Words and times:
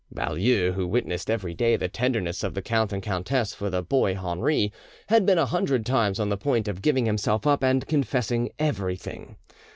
Baulieu, 0.11 0.71
who 0.73 0.87
witnessed 0.87 1.29
every 1.29 1.53
day 1.53 1.75
the 1.75 1.87
tenderness 1.87 2.43
of 2.43 2.55
the 2.55 2.63
count 2.63 2.91
and 2.91 3.03
countess 3.03 3.53
for 3.53 3.69
the 3.69 3.83
boy 3.83 4.15
Henri, 4.15 4.71
had 5.09 5.27
been 5.27 5.37
a 5.37 5.45
hundred 5.45 5.85
times 5.85 6.19
on 6.19 6.29
the 6.29 6.37
point 6.37 6.67
of 6.67 6.81
giving 6.81 7.05
himself 7.05 7.45
up 7.45 7.63
and 7.63 7.85
confessing 7.85 8.49
everything. 8.57 9.35